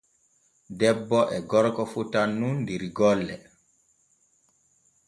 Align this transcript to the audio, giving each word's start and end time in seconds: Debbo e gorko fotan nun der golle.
Debbo 0.79 1.19
e 1.37 1.39
gorko 1.51 1.85
fotan 1.93 2.29
nun 2.39 2.57
der 2.67 2.83
golle. 2.99 3.37